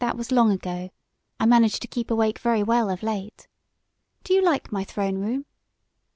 [0.01, 0.89] That was long ago.
[1.39, 3.47] I manage to keep awake very well of late.
[4.23, 5.45] Do you like my throne room?"